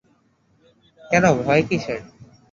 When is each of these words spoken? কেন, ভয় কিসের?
কেন, 1.03 1.23
ভয় 1.39 1.63
কিসের? 1.69 1.99